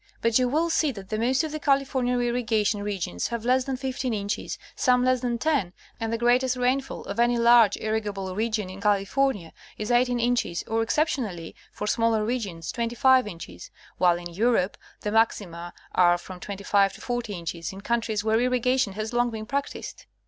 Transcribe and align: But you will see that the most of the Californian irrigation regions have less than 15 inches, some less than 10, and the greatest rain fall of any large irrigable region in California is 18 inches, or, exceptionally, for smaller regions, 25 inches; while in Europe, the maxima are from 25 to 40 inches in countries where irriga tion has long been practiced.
But 0.19 0.39
you 0.39 0.49
will 0.49 0.71
see 0.71 0.91
that 0.93 1.09
the 1.09 1.19
most 1.19 1.43
of 1.43 1.51
the 1.51 1.59
Californian 1.59 2.19
irrigation 2.19 2.81
regions 2.81 3.27
have 3.27 3.45
less 3.45 3.65
than 3.65 3.77
15 3.77 4.15
inches, 4.15 4.57
some 4.75 5.05
less 5.05 5.21
than 5.21 5.37
10, 5.37 5.73
and 5.99 6.11
the 6.11 6.17
greatest 6.17 6.57
rain 6.57 6.81
fall 6.81 7.03
of 7.03 7.19
any 7.19 7.37
large 7.37 7.77
irrigable 7.77 8.35
region 8.35 8.67
in 8.67 8.81
California 8.81 9.53
is 9.77 9.91
18 9.91 10.19
inches, 10.19 10.63
or, 10.67 10.81
exceptionally, 10.81 11.55
for 11.71 11.85
smaller 11.85 12.25
regions, 12.25 12.71
25 12.71 13.27
inches; 13.27 13.69
while 13.99 14.17
in 14.17 14.33
Europe, 14.33 14.75
the 15.01 15.11
maxima 15.11 15.71
are 15.93 16.17
from 16.17 16.39
25 16.39 16.93
to 16.93 17.01
40 17.01 17.33
inches 17.33 17.71
in 17.71 17.81
countries 17.81 18.23
where 18.23 18.39
irriga 18.39 18.79
tion 18.79 18.93
has 18.93 19.13
long 19.13 19.29
been 19.29 19.45
practiced. 19.45 20.07